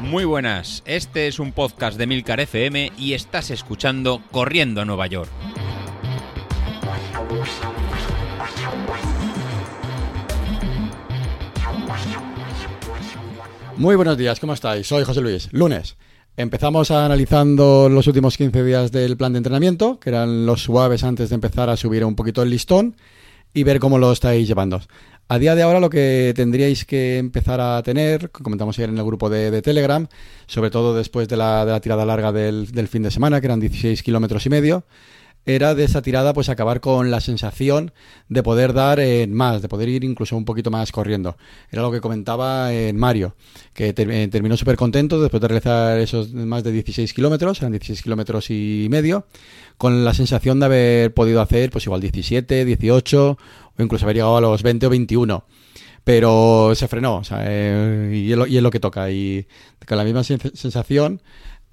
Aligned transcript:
Muy 0.00 0.24
buenas, 0.24 0.82
este 0.86 1.26
es 1.26 1.38
un 1.38 1.52
podcast 1.52 1.98
de 1.98 2.06
Milcar 2.06 2.40
FM 2.40 2.92
y 2.96 3.14
estás 3.14 3.50
escuchando 3.50 4.22
Corriendo 4.30 4.80
a 4.80 4.84
Nueva 4.84 5.06
York. 5.08 5.30
Muy 13.76 13.94
buenos 13.96 14.16
días, 14.16 14.40
¿cómo 14.40 14.54
estáis? 14.54 14.86
Soy 14.86 15.04
José 15.04 15.20
Luis. 15.20 15.48
Lunes. 15.52 15.96
Empezamos 16.38 16.90
analizando 16.90 17.88
los 17.90 18.06
últimos 18.06 18.36
15 18.36 18.62
días 18.62 18.92
del 18.92 19.16
plan 19.16 19.32
de 19.32 19.38
entrenamiento, 19.38 19.98
que 19.98 20.10
eran 20.10 20.46
los 20.46 20.62
suaves 20.62 21.02
antes 21.02 21.30
de 21.30 21.34
empezar 21.34 21.68
a 21.68 21.76
subir 21.76 22.04
un 22.04 22.14
poquito 22.14 22.42
el 22.42 22.50
listón 22.50 22.96
y 23.52 23.64
ver 23.64 23.80
cómo 23.80 23.98
lo 23.98 24.12
estáis 24.12 24.46
llevando. 24.46 24.80
A 25.28 25.40
día 25.40 25.56
de 25.56 25.62
ahora 25.62 25.80
lo 25.80 25.90
que 25.90 26.32
tendríais 26.36 26.84
que 26.84 27.18
empezar 27.18 27.60
a 27.60 27.82
tener, 27.82 28.30
comentamos 28.30 28.78
ayer 28.78 28.90
en 28.90 28.98
el 28.98 29.04
grupo 29.04 29.28
de, 29.28 29.60
Telegram, 29.60 30.06
sobre 30.46 30.70
todo 30.70 30.94
después 30.94 31.26
de 31.26 31.36
la, 31.36 31.80
tirada 31.80 32.04
larga 32.04 32.30
del, 32.30 32.70
del, 32.70 32.86
fin 32.86 33.02
de 33.02 33.10
semana, 33.10 33.40
que 33.40 33.48
eran 33.48 33.58
16 33.58 34.04
kilómetros 34.04 34.46
y 34.46 34.50
medio, 34.50 34.84
era 35.46 35.76
de 35.76 35.84
esa 35.84 36.02
tirada 36.02 36.34
pues 36.34 36.48
acabar 36.48 36.80
con 36.80 37.10
la 37.10 37.20
sensación 37.20 37.92
de 38.28 38.42
poder 38.42 38.72
dar 38.72 38.98
en 38.98 39.32
más, 39.32 39.62
de 39.62 39.68
poder 39.68 39.88
ir 39.88 40.02
incluso 40.02 40.36
un 40.36 40.44
poquito 40.44 40.70
más 40.70 40.90
corriendo. 40.90 41.36
Era 41.70 41.82
lo 41.82 41.92
que 41.92 42.00
comentaba 42.00 42.72
en 42.74 42.96
Mario, 42.96 43.36
que 43.72 43.94
eh, 43.96 44.28
terminó 44.28 44.56
súper 44.56 44.76
contento 44.76 45.20
después 45.20 45.40
de 45.40 45.48
realizar 45.48 45.98
esos 45.98 46.34
más 46.34 46.64
de 46.64 46.72
16 46.72 47.14
kilómetros, 47.14 47.60
eran 47.60 47.72
16 47.72 48.02
kilómetros 48.02 48.50
y 48.50 48.88
medio, 48.90 49.26
con 49.78 50.04
la 50.04 50.14
sensación 50.14 50.58
de 50.58 50.66
haber 50.66 51.14
podido 51.14 51.40
hacer 51.40 51.70
pues 51.70 51.86
igual 51.86 52.00
17, 52.00 52.64
18 52.64 53.38
o 53.78 53.82
incluso 53.82 54.04
haber 54.04 54.16
llegado 54.16 54.36
a 54.36 54.40
los 54.40 54.62
20 54.62 54.86
o 54.86 54.90
21 54.90 55.44
pero 56.02 56.72
se 56.76 56.86
frenó, 56.86 57.16
o 57.16 57.24
sea, 57.24 57.40
eh, 57.42 58.12
y, 58.14 58.30
es 58.30 58.38
lo, 58.38 58.46
y, 58.46 58.56
es 58.56 58.62
lo, 58.62 58.70
que 58.70 58.78
toca. 58.78 59.10
Y 59.10 59.44
con 59.88 59.98
la 59.98 60.04
misma 60.04 60.22
sensación 60.22 61.20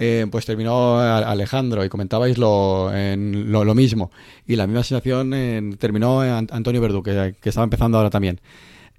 eh, 0.03 0.27
pues 0.29 0.45
terminó 0.45 0.99
Alejandro 0.99 1.85
y 1.85 1.89
comentabais 1.89 2.37
lo, 2.37 2.91
lo, 2.91 3.75
mismo. 3.75 4.11
Y 4.45 4.55
la 4.55 4.67
misma 4.67 4.83
situación 4.83 5.77
terminó 5.79 6.21
Antonio 6.21 6.81
Verdú, 6.81 7.01
que, 7.01 7.35
estaba 7.43 7.63
empezando 7.63 7.97
ahora 7.97 8.09
también. 8.09 8.41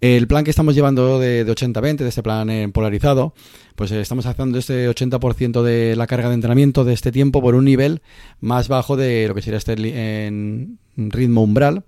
El 0.00 0.26
plan 0.26 0.44
que 0.44 0.50
estamos 0.50 0.74
llevando 0.74 1.18
de, 1.18 1.46
80-20, 1.46 1.96
de 1.96 2.08
este 2.08 2.22
plan 2.22 2.50
en 2.50 2.72
polarizado, 2.72 3.32
pues 3.74 3.90
eh, 3.90 4.00
estamos 4.00 4.26
haciendo 4.26 4.58
este 4.58 4.88
80% 4.88 5.62
de 5.62 5.96
la 5.96 6.06
carga 6.06 6.28
de 6.28 6.34
entrenamiento 6.34 6.84
de 6.84 6.92
este 6.92 7.10
tiempo 7.10 7.40
por 7.40 7.54
un 7.54 7.64
nivel 7.64 8.02
más 8.40 8.68
bajo 8.68 8.96
de 8.96 9.28
lo 9.28 9.34
que 9.34 9.42
sería 9.42 9.58
este 9.58 10.26
en 10.26 10.78
ritmo 10.96 11.42
umbral, 11.42 11.84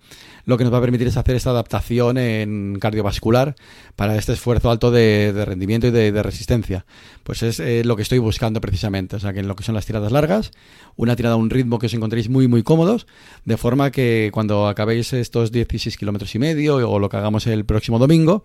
lo 0.47 0.57
que 0.57 0.65
nos 0.65 0.73
va 0.73 0.79
a 0.79 0.81
permitir 0.81 1.09
es 1.09 1.17
hacer 1.17 1.35
esta 1.35 1.51
adaptación 1.51 2.19
en 2.19 2.79
cardiovascular 2.79 3.57
para 3.97 4.17
este 4.17 4.33
esfuerzo 4.33 4.71
alto 4.71 4.93
de, 4.93 5.33
rendimiento 5.45 5.89
y 5.89 5.91
de, 5.91 6.23
resistencia. 6.23 6.87
Pues 7.25 7.43
es 7.43 7.59
eh, 7.59 7.83
lo 7.85 7.97
que 7.97 8.03
estoy 8.03 8.19
buscando 8.19 8.61
precisamente. 8.61 9.17
O 9.17 9.19
sea, 9.19 9.33
que 9.33 9.41
en 9.41 9.49
lo 9.49 9.57
que 9.57 9.65
son 9.65 9.75
las 9.75 9.87
tiradas 9.87 10.13
largas, 10.13 10.53
una 10.95 11.17
tirada 11.17 11.35
a 11.35 11.39
un 11.39 11.51
ritmo 11.51 11.81
que 11.81 11.87
os 11.87 11.95
encontréis 11.95 12.29
muy, 12.29 12.47
muy 12.47 12.63
cómodos, 12.63 13.09
de 13.45 13.57
forma 13.57 13.91
que 13.91 14.31
cuando 14.33 14.69
acabéis 14.69 15.13
estos 15.13 15.51
16 15.51 15.97
kilómetros 15.97 16.33
y 16.37 16.39
medio 16.39 16.77
o 16.77 16.99
lo 17.01 17.09
que 17.09 17.17
hagamos 17.17 17.49
el 17.49 17.65
próximo 17.65 17.99
domingo, 17.99 18.45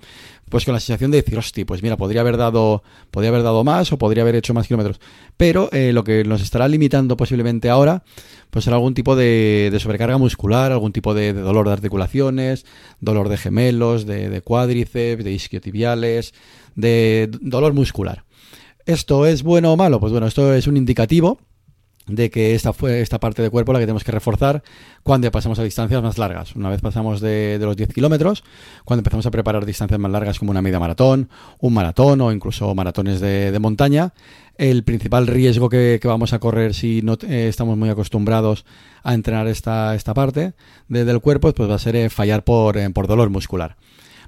pues 0.49 0.65
con 0.65 0.73
la 0.73 0.79
sensación 0.79 1.11
de 1.11 1.21
decir, 1.21 1.37
hostia, 1.37 1.65
pues 1.65 1.83
mira, 1.83 1.97
podría 1.97 2.21
haber 2.21 2.37
dado, 2.37 2.83
podría 3.09 3.29
haber 3.29 3.43
dado 3.43 3.63
más 3.63 3.93
o 3.93 3.97
podría 3.97 4.23
haber 4.23 4.35
hecho 4.35 4.53
más 4.53 4.67
kilómetros. 4.67 4.99
Pero 5.37 5.69
eh, 5.71 5.93
lo 5.93 6.03
que 6.03 6.23
nos 6.23 6.41
estará 6.41 6.67
limitando 6.67 7.15
posiblemente 7.15 7.69
ahora, 7.69 8.03
pues 8.49 8.65
será 8.65 8.75
algún 8.75 8.93
tipo 8.93 9.15
de, 9.15 9.75
sobrecarga 9.79 10.17
muscular, 10.17 10.50
algún 10.53 10.91
tipo 10.91 11.13
de, 11.13 11.33
dolor 11.33 11.67
de 11.67 11.73
articulaciones, 11.73 12.65
dolor 12.99 13.29
de 13.29 13.37
gemelos, 13.37 14.05
de, 14.05 14.29
de 14.29 14.41
cuádriceps, 14.41 15.23
de 15.23 15.31
isquiotibiales, 15.31 16.33
de 16.75 17.29
dolor 17.41 17.73
muscular. 17.73 18.25
¿Esto 18.85 19.25
es 19.25 19.43
bueno 19.43 19.73
o 19.73 19.77
malo? 19.77 19.99
Pues 19.99 20.11
bueno, 20.11 20.27
esto 20.27 20.53
es 20.53 20.67
un 20.67 20.77
indicativo 20.77 21.39
de 22.07 22.29
que 22.29 22.55
esta 22.55 22.73
fue 22.73 23.01
esta 23.01 23.19
parte 23.19 23.41
de 23.41 23.49
cuerpo 23.49 23.73
la 23.73 23.79
que 23.79 23.85
tenemos 23.85 24.03
que 24.03 24.11
reforzar 24.11 24.63
cuando 25.03 25.29
pasamos 25.31 25.59
a 25.59 25.63
distancias 25.63 26.01
más 26.01 26.17
largas. 26.17 26.55
Una 26.55 26.69
vez 26.69 26.81
pasamos 26.81 27.21
de, 27.21 27.57
los 27.61 27.75
10 27.75 27.93
kilómetros, 27.93 28.43
cuando 28.85 29.01
empezamos 29.01 29.25
a 29.25 29.31
preparar 29.31 29.65
distancias 29.65 29.99
más 29.99 30.11
largas 30.11 30.39
como 30.39 30.51
una 30.51 30.61
media 30.61 30.79
maratón, 30.79 31.29
un 31.59 31.73
maratón 31.73 32.21
o 32.21 32.31
incluso 32.31 32.73
maratones 32.75 33.19
de, 33.19 33.57
montaña, 33.59 34.13
el 34.57 34.83
principal 34.83 35.27
riesgo 35.27 35.69
que, 35.69 35.99
vamos 36.03 36.33
a 36.33 36.39
correr 36.39 36.73
si 36.73 37.01
no 37.01 37.17
eh, 37.27 37.47
estamos 37.47 37.77
muy 37.77 37.89
acostumbrados 37.89 38.65
a 39.03 39.13
entrenar 39.13 39.47
esta, 39.47 39.95
esta 39.95 40.13
parte 40.13 40.53
del 40.87 41.19
cuerpo, 41.21 41.51
pues 41.53 41.69
va 41.69 41.75
a 41.75 41.79
ser 41.79 41.95
eh, 41.95 42.09
fallar 42.09 42.43
por, 42.43 42.77
eh, 42.77 42.89
por 42.89 43.07
dolor 43.07 43.29
muscular. 43.29 43.77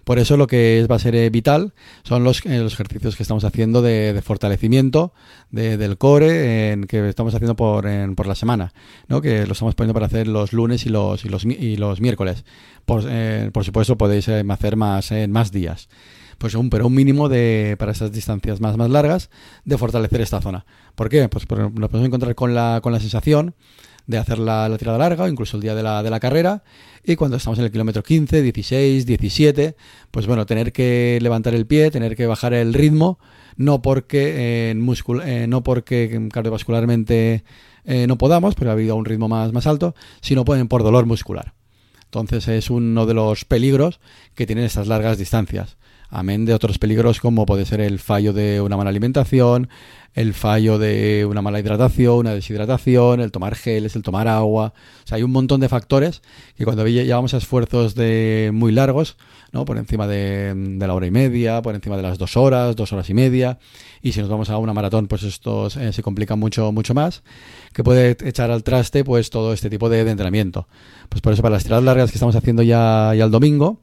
Por 0.03 0.19
eso 0.19 0.37
lo 0.37 0.47
que 0.47 0.85
va 0.89 0.97
a 0.97 0.99
ser 0.99 1.15
eh, 1.15 1.29
vital 1.29 1.73
son 2.03 2.23
los, 2.23 2.45
eh, 2.45 2.59
los, 2.59 2.73
ejercicios 2.73 3.15
que 3.15 3.23
estamos 3.23 3.43
haciendo 3.43 3.81
de, 3.81 4.21
fortalecimiento 4.23 5.13
del 5.51 5.97
core 5.97 6.71
en, 6.71 6.85
que 6.85 7.07
estamos 7.07 7.33
haciendo 7.35 7.55
por, 7.55 7.85
por 8.15 8.27
la 8.27 8.35
semana, 8.35 8.73
¿no? 9.07 9.21
que 9.21 9.45
lo 9.45 9.53
estamos 9.53 9.75
poniendo 9.75 9.93
para 9.93 10.07
hacer 10.07 10.27
los 10.27 10.51
lunes 10.51 10.85
y 10.85 10.89
los, 10.89 11.23
y 11.25 11.29
los, 11.29 11.45
y 11.45 11.77
los 11.77 12.01
miércoles. 12.01 12.43
Por, 12.85 13.03
eh, 13.07 13.49
por 13.53 13.63
supuesto 13.63 13.97
podéis 13.97 14.27
hacer 14.29 14.75
más, 14.75 15.11
en 15.11 15.31
más 15.31 15.51
días 15.51 15.87
pues 16.43 16.55
un, 16.55 16.69
pero 16.69 16.87
un 16.87 16.93
mínimo 16.93 17.29
de, 17.29 17.77
para 17.79 17.93
esas 17.93 18.11
distancias 18.11 18.59
más, 18.59 18.75
más 18.75 18.89
largas, 18.89 19.29
de 19.63 19.77
fortalecer 19.77 20.19
esta 20.19 20.41
zona. 20.41 20.65
¿Por 20.93 21.07
qué? 21.07 21.29
Pues 21.29 21.49
nos 21.49 21.89
podemos 21.89 22.05
encontrar 22.05 22.35
con 22.35 22.53
la, 22.53 22.81
con 22.83 22.91
la 22.91 22.99
sensación 22.99 23.55
de 24.07 24.17
hacer 24.17 24.39
la, 24.39 24.69
tirada 24.77 24.97
larga 24.97 25.23
o 25.23 25.29
incluso 25.29 25.55
el 25.55 25.63
día 25.63 25.73
de 25.73 25.83
la, 25.83 26.03
de 26.03 26.09
la 26.09 26.19
carrera. 26.19 26.65
Y 27.01 27.15
cuando 27.15 27.37
estamos 27.37 27.59
en 27.59 27.63
el 27.63 27.71
kilómetro 27.71 28.03
15, 28.03 28.41
16, 28.41 29.05
17, 29.05 29.77
pues 30.11 30.27
bueno, 30.27 30.45
tener 30.45 30.73
que 30.73 31.17
levantar 31.21 31.55
el 31.55 31.65
pie, 31.65 31.91
tener 31.91 32.17
que 32.17 32.27
bajar 32.27 32.53
el 32.53 32.73
ritmo, 32.73 33.19
no 33.55 33.81
porque, 33.81 34.69
en 34.71 34.85
eh, 35.25 35.47
no 35.47 35.63
porque 35.63 36.27
cardiovascularmente 36.29 37.45
eh, 37.85 38.05
no 38.05 38.17
podamos, 38.17 38.55
pero 38.55 38.69
ha 38.69 38.73
habido 38.73 38.97
un 38.97 39.05
ritmo 39.05 39.29
más, 39.29 39.53
más 39.53 39.65
alto, 39.65 39.95
sino 40.19 40.43
pueden 40.43 40.67
por 40.67 40.83
dolor 40.83 41.05
muscular. 41.05 41.53
Entonces 42.03 42.49
es 42.49 42.69
uno 42.69 43.05
de 43.05 43.13
los 43.13 43.45
peligros 43.45 44.01
que 44.35 44.45
tienen 44.45 44.65
estas 44.65 44.87
largas 44.87 45.17
distancias 45.17 45.77
amén 46.13 46.45
de 46.45 46.53
otros 46.53 46.77
peligros 46.77 47.19
como 47.19 47.45
puede 47.45 47.65
ser 47.65 47.81
el 47.81 47.97
fallo 47.97 48.33
de 48.33 48.61
una 48.61 48.77
mala 48.77 48.91
alimentación, 48.91 49.67
el 50.13 50.35
fallo 50.35 50.77
de 50.77 51.25
una 51.27 51.41
mala 51.41 51.59
hidratación, 51.59 52.17
una 52.17 52.35
deshidratación, 52.35 53.19
el 53.19 53.31
tomar 53.31 53.55
geles, 53.55 53.95
el 53.95 54.03
tomar 54.03 54.27
agua. 54.27 54.73
O 55.03 55.07
sea, 55.07 55.15
hay 55.15 55.23
un 55.23 55.31
montón 55.31 55.59
de 55.59 55.69
factores 55.69 56.21
que 56.55 56.65
cuando 56.65 56.87
llevamos 56.87 57.33
a 57.33 57.37
esfuerzos 57.37 57.95
de 57.95 58.51
muy 58.53 58.71
largos, 58.71 59.17
¿no? 59.51 59.65
Por 59.65 59.77
encima 59.79 60.05
de, 60.07 60.53
la 60.79 60.93
hora 60.93 61.07
y 61.07 61.11
media, 61.11 61.63
por 61.63 61.73
encima 61.73 61.97
de 61.97 62.03
las 62.03 62.19
dos 62.19 62.37
horas, 62.37 62.75
dos 62.75 62.93
horas 62.93 63.09
y 63.09 63.15
media, 63.15 63.57
y 64.03 64.11
si 64.11 64.19
nos 64.19 64.29
vamos 64.29 64.51
a 64.51 64.57
una 64.59 64.73
maratón, 64.73 65.07
pues 65.07 65.23
esto 65.23 65.67
eh, 65.79 65.91
se 65.93 66.03
complica 66.03 66.35
mucho, 66.35 66.71
mucho 66.71 66.93
más, 66.93 67.23
que 67.73 67.83
puede 67.83 68.15
echar 68.27 68.51
al 68.51 68.63
traste, 68.63 69.03
pues 69.03 69.31
todo 69.31 69.51
este 69.51 69.71
tipo 69.71 69.89
de, 69.89 70.01
entrenamiento. 70.01 70.67
Pues 71.09 71.21
por 71.21 71.33
eso 71.33 71.41
para 71.41 71.53
las 71.53 71.63
tiradas 71.63 71.83
largas 71.83 72.11
que 72.11 72.17
estamos 72.17 72.35
haciendo 72.35 72.61
ya, 72.61 73.13
ya 73.15 73.25
el 73.25 73.31
domingo, 73.31 73.79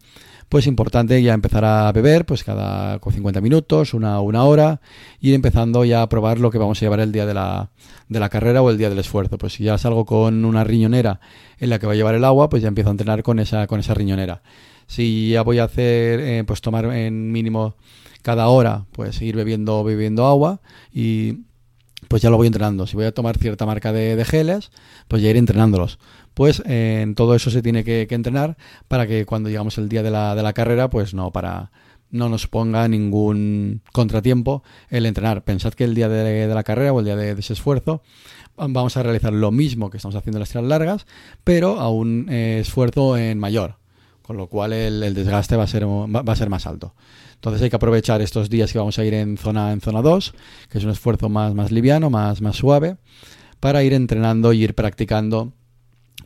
pues 0.51 0.67
importante 0.67 1.23
ya 1.23 1.33
empezar 1.33 1.65
a 1.65 1.93
beber, 1.93 2.27
pues 2.27 2.43
cada 2.43 2.99
50 2.99 3.41
minutos, 3.41 3.95
una, 3.95 4.21
una 4.21 4.43
hora, 4.43 4.81
ir 5.21 5.33
empezando 5.33 5.85
ya 5.85 6.03
a 6.03 6.09
probar 6.09 6.41
lo 6.41 6.51
que 6.51 6.59
vamos 6.59 6.77
a 6.79 6.81
llevar 6.81 6.99
el 6.99 7.13
día 7.13 7.25
de 7.25 7.35
la, 7.35 7.71
de 8.09 8.19
la 8.19 8.29
carrera 8.29 8.61
o 8.61 8.69
el 8.69 8.77
día 8.77 8.89
del 8.89 8.99
esfuerzo. 8.99 9.39
Pues 9.39 9.53
si 9.53 9.63
ya 9.63 9.79
salgo 9.79 10.05
con 10.05 10.45
una 10.45 10.65
riñonera 10.65 11.21
en 11.61 11.71
la 11.71 11.79
que 11.79 11.87
va 11.87 11.93
a 11.93 11.95
llevar 11.95 12.17
el 12.17 12.25
agua, 12.25 12.49
pues 12.49 12.63
ya 12.63 12.69
empiezo 12.69 12.91
a 12.91 12.91
entrenar 12.91 13.23
con 13.23 13.39
esa, 13.39 13.69
con 13.69 13.79
esa 13.79 13.95
riñonera. 13.95 14.43
Si 14.89 15.31
ya 15.31 15.43
voy 15.43 15.61
a 15.61 15.65
hacer, 15.65 16.19
eh, 16.19 16.43
pues 16.45 16.61
tomar 16.61 16.85
en 16.87 17.31
mínimo 17.31 17.77
cada 18.23 18.49
hora, 18.49 18.87
pues 18.91 19.23
ir 19.23 19.37
bebiendo, 19.37 19.85
bebiendo 19.85 20.27
agua 20.27 20.63
y 20.93 21.45
pues 22.09 22.23
ya 22.23 22.31
lo 22.31 22.39
voy 22.39 22.49
entrenando. 22.49 22.89
Si 22.89 22.97
voy 22.97 23.05
a 23.05 23.15
tomar 23.15 23.39
cierta 23.39 23.67
marca 23.67 23.93
de, 23.93 24.17
de 24.17 24.25
geles, 24.25 24.73
pues 25.07 25.23
ya 25.23 25.31
ir 25.31 25.37
entrenándolos 25.37 26.01
pues 26.35 26.63
en 26.65 27.15
todo 27.15 27.35
eso 27.35 27.51
se 27.51 27.63
tiene 27.63 27.85
que, 27.85 28.07
entrenar 28.11 28.57
para 28.89 29.07
que 29.07 29.27
cuando 29.27 29.49
llegamos 29.49 29.79
el 29.79 29.89
día 29.89 30.03
de 30.03 30.11
la, 30.11 30.35
de 30.35 30.43
la 30.43 30.53
carrera, 30.53 30.91
pues 30.91 31.15
no, 31.15 31.31
para 31.31 31.71
no 32.11 32.29
nos 32.29 32.47
ponga 32.47 32.87
ningún 32.89 33.83
contratiempo 33.93 34.63
el 34.89 35.07
entrenar. 35.07 35.45
Pensad 35.45 35.73
que 35.75 35.85
el 35.85 35.95
día 35.95 36.09
de, 36.09 36.47
la 36.53 36.63
carrera 36.63 36.93
o 36.93 36.99
el 36.99 37.05
día 37.07 37.17
de, 37.17 37.33
ese 37.33 37.53
esfuerzo 37.53 38.03
vamos 38.57 38.97
a 38.97 39.03
realizar 39.03 39.33
lo 39.33 39.51
mismo 39.51 39.91
que 39.91 39.97
estamos 39.97 40.17
haciendo 40.17 40.39
en 40.39 40.41
las 40.41 40.51
tiras 40.51 40.67
largas, 40.67 41.07
pero 41.45 41.81
a 41.81 41.89
un 41.89 42.27
eh, 42.29 42.59
esfuerzo 42.61 43.17
en 43.17 43.39
mayor, 43.39 43.77
con 44.23 44.37
lo 44.37 44.49
cual 44.49 44.73
el, 44.73 45.15
desgaste 45.15 45.57
va 45.57 45.65
a, 45.65 45.67
ser, 45.67 45.87
va, 45.87 46.33
a 46.33 46.37
ser 46.37 46.51
más 46.51 46.67
alto. 46.67 46.95
Entonces 47.35 47.63
hay 47.63 47.71
que 47.71 47.77
aprovechar 47.77 48.21
estos 48.21 48.51
días 48.51 48.71
que 48.71 48.79
vamos 48.79 48.99
a 48.99 49.05
ir 49.05 49.15
en 49.15 49.39
zona 49.39 49.73
en 49.73 49.81
zona 49.81 50.03
2, 50.03 50.35
que 50.69 50.79
es 50.79 50.85
un 50.85 50.91
esfuerzo 50.91 51.31
más, 51.31 51.55
más 51.55 51.71
liviano, 51.71 52.11
más, 52.11 52.43
más 52.43 52.57
suave, 52.57 52.97
para 53.61 53.83
ir 53.83 53.95
entrenando 53.95 54.53
y 54.53 54.63
ir 54.63 54.75
practicando 54.75 55.53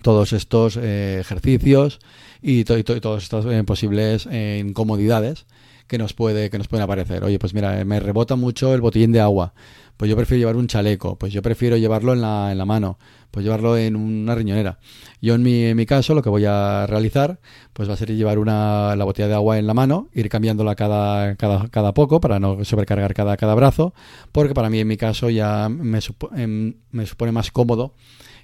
todos 0.04 0.34
estos 0.34 0.76
eh, 0.76 1.16
ejercicios 1.18 1.98
y, 2.42 2.64
to, 2.64 2.76
y, 2.76 2.84
todas 2.84 3.22
estas 3.22 3.46
eh, 3.46 3.64
posibles 3.64 4.28
eh, 4.30 4.62
incomodidades 4.62 5.46
que 5.86 5.96
nos 5.96 6.12
puede 6.12 6.50
que 6.50 6.58
nos 6.58 6.68
pueden 6.68 6.84
aparecer. 6.84 7.24
Oye, 7.24 7.38
pues 7.38 7.54
mira, 7.54 7.82
me 7.86 8.00
rebota 8.00 8.36
mucho 8.36 8.74
el 8.74 8.82
botellín 8.82 9.12
de 9.12 9.20
agua. 9.20 9.54
pues 9.96 10.10
yo 10.10 10.16
prefiero 10.16 10.40
llevar 10.40 10.56
un 10.56 10.66
chaleco, 10.66 11.16
pues 11.16 11.32
yo 11.32 11.40
prefiero 11.40 11.78
llevarlo 11.78 12.12
en 12.12 12.20
la, 12.20 12.52
en 12.52 12.58
la 12.58 12.66
mano, 12.66 12.98
pues 13.30 13.44
llevarlo 13.44 13.78
en 13.78 13.96
una 13.96 14.34
riñonera. 14.34 14.78
Yo 15.22 15.36
en 15.36 15.42
mi, 15.42 15.64
en 15.64 15.76
mi 15.76 15.86
caso 15.86 16.14
lo 16.14 16.20
que 16.22 16.28
voy 16.28 16.44
a 16.44 16.86
realizar 16.86 17.38
pues 17.72 17.88
va 17.88 17.94
a 17.94 17.96
ser 17.96 18.14
llevar 18.14 18.38
una, 18.38 18.94
la 18.96 19.04
botella 19.06 19.28
de 19.28 19.34
agua 19.34 19.58
en 19.58 19.66
la 19.66 19.72
mano, 19.72 20.08
ir 20.12 20.28
cambiándola 20.28 20.74
cada, 20.74 21.34
cada, 21.36 21.68
cada 21.68 21.94
poco 21.94 22.20
para 22.20 22.38
no 22.38 22.62
sobrecargar 22.62 23.14
cada, 23.14 23.38
cada 23.38 23.54
brazo, 23.54 23.94
porque 24.32 24.52
para 24.52 24.68
mí 24.68 24.80
en 24.80 24.88
mi 24.88 24.98
caso 24.98 25.30
ya 25.30 25.70
me, 25.70 26.00
em, 26.36 26.74
me 26.90 27.06
supone 27.06 27.32
más 27.32 27.50
cómodo 27.50 27.94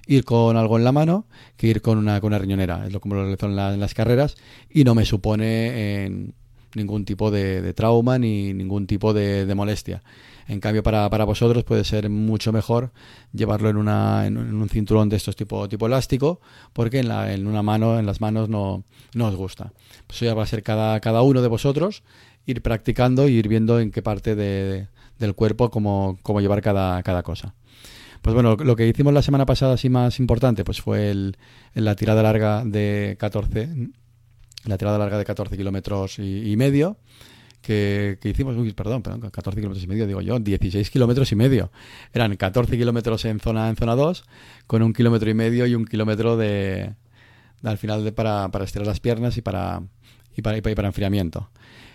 ir 0.07 0.23
con 0.23 0.57
algo 0.57 0.77
en 0.77 0.83
la 0.83 0.91
mano 0.91 1.25
que 1.57 1.67
ir 1.67 1.81
con 1.81 1.97
una, 1.97 2.19
con 2.21 2.27
una 2.27 2.39
riñonera. 2.39 2.85
Es 2.85 2.93
lo 2.93 2.99
como 2.99 3.15
lo 3.15 3.23
realizo 3.23 3.47
en, 3.47 3.57
en 3.57 3.79
las 3.79 3.93
carreras 3.93 4.35
y 4.69 4.83
no 4.83 4.95
me 4.95 5.05
supone 5.05 6.05
en 6.05 6.33
ningún 6.75 7.05
tipo 7.05 7.31
de, 7.31 7.73
trauma 7.73 8.17
ni 8.17 8.53
ningún 8.53 8.87
tipo 8.87 9.13
de, 9.13 9.51
molestia. 9.55 10.01
En 10.47 10.59
cambio, 10.59 10.83
para, 10.83 11.07
vosotros 11.25 11.63
puede 11.63 11.83
ser 11.83 12.09
mucho 12.09 12.51
mejor 12.51 12.91
llevarlo 13.31 13.69
en, 13.69 13.77
una, 13.77 14.25
en, 14.25 14.37
un 14.37 14.69
cinturón 14.69 15.09
de 15.09 15.17
estos 15.17 15.35
tipo, 15.35 15.67
tipo 15.69 15.85
elástico, 15.85 16.41
porque 16.73 16.99
en, 16.99 17.07
la, 17.07 17.33
en 17.33 17.47
una 17.47 17.63
mano, 17.63 17.99
en 17.99 18.05
las 18.05 18.21
manos 18.21 18.49
no, 18.49 18.83
no 19.13 19.27
os 19.27 19.35
gusta. 19.35 19.71
Pues 20.07 20.17
eso 20.17 20.25
ya 20.25 20.33
va 20.33 20.43
a 20.43 20.47
ser 20.47 20.63
cada, 20.63 20.99
cada 20.99 21.21
uno 21.21 21.41
de 21.41 21.47
vosotros 21.47 22.03
ir 22.45 22.61
practicando 22.61 23.27
y 23.27 23.33
ir 23.33 23.47
viendo 23.47 23.79
en 23.79 23.91
qué 23.91 24.01
parte 24.01 24.35
de, 24.35 24.87
del 25.19 25.35
cuerpo 25.35 25.69
cómo, 25.69 26.17
llevar 26.39 26.61
cada 26.61 27.23
cosa. 27.23 27.53
Pues 28.21 28.33
bueno, 28.33 28.55
lo 28.55 28.75
que 28.75 28.87
hicimos 28.87 29.13
la 29.13 29.21
semana 29.21 29.45
pasada 29.45 29.73
así 29.73 29.89
más 29.89 30.19
importante 30.19 30.63
pues 30.63 30.81
fue 30.81 31.09
el, 31.09 31.37
la 31.73 31.95
tirada 31.95 32.21
larga 32.21 32.63
de 32.63 33.15
14 33.19 33.89
la 34.65 34.77
tirada 34.77 34.97
larga 34.97 35.17
de 35.17 35.25
14 35.25 35.57
kilómetros 35.57 36.19
y, 36.19 36.55
medio, 36.55 36.97
que, 37.61 38.17
hicimos, 38.23 38.55
uy, 38.57 38.73
perdón, 38.73 39.01
perdón, 39.01 39.21
14 39.31 39.59
kilómetros 39.59 39.83
y 39.83 39.87
medio, 39.87 40.07
digo 40.07 40.21
yo, 40.21 40.39
16 40.39 40.89
kilómetros 40.89 41.31
y 41.31 41.35
medio. 41.35 41.71
Eran 42.13 42.35
14 42.35 42.77
kilómetros 42.77 43.25
en 43.25 43.39
zona, 43.39 43.69
en 43.69 43.75
zona 43.75 43.95
2, 43.95 44.23
con 44.67 44.83
un 44.83 44.93
kilómetro 44.93 45.29
y 45.29 45.33
medio 45.33 45.65
y 45.65 45.75
un 45.75 45.85
kilómetro 45.85 46.37
de, 46.37 46.93
al 47.63 47.77
final 47.77 48.03
de, 48.03 48.11
para, 48.11 48.49
para 48.49 48.65
estirar 48.65 48.87
las 48.87 48.99
piernas 48.99 49.37
y 49.37 49.41
para, 49.41 49.81
y 50.35 50.41
para, 50.41 50.57
y 50.57 50.61
para 50.61 50.87
enfriamiento. 50.87 51.49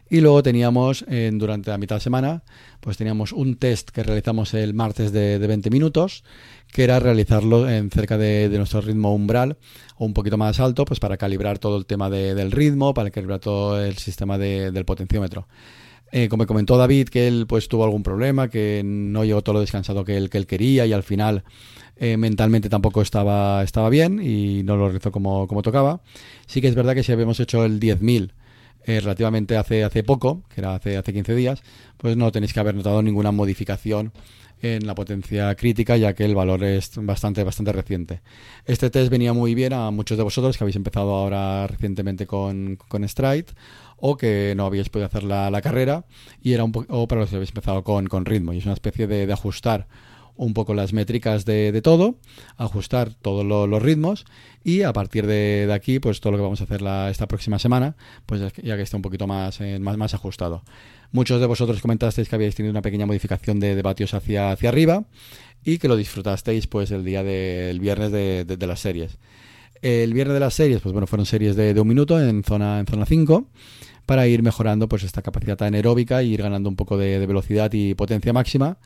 Y 0.08 0.20
luego 0.20 0.42
teníamos, 0.42 1.04
durante 1.32 1.70
la 1.70 1.78
mitad 1.78 1.96
de 1.96 2.00
semana, 2.00 2.44
pues 2.80 2.96
teníamos 2.96 3.32
un 3.32 3.56
test 3.56 3.90
que 3.90 4.04
realizamos 4.04 4.54
el 4.54 4.72
martes 4.72 5.10
de, 5.10 5.38
20 5.38 5.68
minutos, 5.70 6.22
que 6.72 6.84
era 6.84 7.00
realizarlo 7.00 7.68
en 7.68 7.90
cerca 7.90 8.16
de, 8.16 8.48
nuestro 8.56 8.80
ritmo 8.80 9.12
umbral 9.12 9.56
o 9.96 10.04
un 10.04 10.14
poquito 10.14 10.36
más 10.36 10.60
alto, 10.60 10.84
pues 10.84 11.00
para 11.00 11.16
calibrar 11.16 11.58
todo 11.58 11.76
el 11.76 11.86
tema 11.86 12.08
del 12.08 12.52
ritmo, 12.52 12.94
para 12.94 13.10
calibrar 13.10 13.40
todo 13.40 13.82
el 13.82 13.96
sistema 13.96 14.38
del 14.38 14.84
potenciómetro. 14.84 15.48
Eh, 16.12 16.28
como 16.28 16.46
comentó 16.46 16.76
David, 16.76 17.08
que 17.08 17.26
él 17.26 17.46
pues 17.48 17.68
tuvo 17.68 17.84
algún 17.84 18.02
problema, 18.04 18.48
que 18.48 18.82
no 18.84 19.24
llegó 19.24 19.42
todo 19.42 19.54
lo 19.54 19.60
descansado 19.60 20.04
que 20.04 20.16
él, 20.16 20.30
que 20.30 20.38
él 20.38 20.46
quería 20.46 20.86
y 20.86 20.92
al 20.92 21.02
final 21.02 21.42
eh, 21.96 22.16
mentalmente 22.16 22.68
tampoco 22.68 23.02
estaba, 23.02 23.62
estaba 23.64 23.90
bien 23.90 24.20
y 24.22 24.62
no 24.62 24.76
lo 24.76 24.86
realizó 24.86 25.10
como, 25.10 25.48
como 25.48 25.62
tocaba. 25.62 26.00
Sí 26.46 26.60
que 26.60 26.68
es 26.68 26.76
verdad 26.76 26.94
que 26.94 27.02
si 27.02 27.10
habíamos 27.10 27.40
hecho 27.40 27.64
el 27.64 27.80
10.000 27.80 28.30
eh, 28.86 29.00
relativamente 29.00 29.56
hace, 29.56 29.84
hace 29.84 30.04
poco, 30.04 30.42
que 30.54 30.60
era 30.60 30.76
hace, 30.76 30.96
hace 30.96 31.12
15 31.12 31.34
días, 31.34 31.62
pues 31.96 32.16
no 32.16 32.30
tenéis 32.32 32.52
que 32.52 32.60
haber 32.60 32.74
notado 32.74 33.02
ninguna 33.02 33.32
modificación 33.32 34.12
en 34.62 34.86
la 34.86 34.94
potencia 34.94 35.54
crítica, 35.54 35.96
ya 35.96 36.14
que 36.14 36.24
el 36.24 36.34
valor 36.34 36.64
es 36.64 36.92
bastante, 36.96 37.44
bastante 37.44 37.72
reciente. 37.72 38.20
Este 38.64 38.88
test 38.88 39.10
venía 39.10 39.32
muy 39.32 39.54
bien 39.54 39.72
a 39.72 39.90
muchos 39.90 40.16
de 40.16 40.24
vosotros 40.24 40.56
que 40.56 40.64
habéis 40.64 40.76
empezado 40.76 41.14
ahora 41.14 41.66
recientemente 41.66 42.26
con, 42.26 42.78
con 42.88 43.06
Stride 43.06 43.46
o 43.98 44.16
que 44.16 44.54
no 44.56 44.66
habéis 44.66 44.88
podido 44.88 45.06
hacer 45.06 45.24
la, 45.24 45.50
la 45.50 45.60
carrera 45.62 46.04
y 46.42 46.52
era 46.52 46.64
un 46.64 46.72
o 46.88 47.08
para 47.08 47.22
los 47.22 47.30
que 47.30 47.36
habéis 47.36 47.50
empezado 47.50 47.82
con, 47.82 48.06
con 48.06 48.24
ritmo. 48.24 48.52
Y 48.52 48.58
es 48.58 48.64
una 48.64 48.74
especie 48.74 49.06
de, 49.06 49.26
de 49.26 49.32
ajustar 49.32 49.88
un 50.36 50.54
poco 50.54 50.74
las 50.74 50.92
métricas 50.92 51.44
de, 51.44 51.72
de 51.72 51.82
todo, 51.82 52.18
ajustar 52.56 53.14
todos 53.14 53.44
los 53.44 53.82
ritmos 53.82 54.24
y 54.64 54.82
a 54.82 54.92
partir 54.92 55.26
de, 55.26 55.70
aquí, 55.72 56.00
pues 56.00 56.20
todo 56.20 56.32
lo 56.32 56.38
que 56.38 56.42
vamos 56.42 56.60
a 56.60 56.64
hacer 56.64 56.82
esta 57.10 57.28
próxima 57.28 57.58
semana, 57.58 57.96
pues 58.26 58.40
ya 58.62 58.76
que 58.76 58.82
está 58.82 58.96
un 58.96 59.02
poquito 59.02 59.26
más, 59.26 59.60
eh, 59.60 59.78
más, 59.78 59.96
más 59.96 60.14
ajustado. 60.14 60.62
Muchos 61.12 61.40
de 61.40 61.46
vosotros 61.46 61.80
comentasteis 61.80 62.28
que 62.28 62.34
habíais 62.34 62.54
tenido 62.54 62.72
una 62.72 62.82
pequeña 62.82 63.06
modificación 63.06 63.60
de, 63.60 63.74
de 63.74 63.82
vatios 63.82 64.12
hacia, 64.14 64.50
hacia 64.50 64.68
arriba 64.68 65.04
y 65.64 65.78
que 65.78 65.88
lo 65.88 65.96
disfrutasteis 65.96 66.66
pues 66.66 66.90
el 66.92 67.04
día 67.04 67.22
del 67.22 67.80
viernes 67.80 68.12
de, 68.12 68.44
de, 68.44 68.66
las 68.66 68.80
series. 68.80 69.18
El 69.82 70.14
viernes 70.14 70.34
de 70.34 70.40
las 70.40 70.54
series, 70.54 70.80
pues 70.80 70.92
bueno, 70.92 71.06
fueron 71.06 71.26
series 71.26 71.56
de, 71.56 71.78
un 71.78 71.88
minuto 71.88 72.20
en 72.20 72.44
zona, 72.44 72.80
en 72.80 72.86
zona 72.86 73.04
5 73.04 73.48
para 74.06 74.28
ir 74.28 74.42
mejorando 74.42 74.88
pues 74.88 75.02
esta 75.02 75.22
capacidad 75.22 75.60
anaeróbica 75.62 76.22
y 76.22 76.32
ir 76.32 76.42
ganando 76.42 76.68
un 76.68 76.76
poco 76.76 76.96
de, 76.96 77.24
velocidad 77.26 77.72
y 77.72 77.94
potencia 77.94 78.32
máxima 78.32 78.78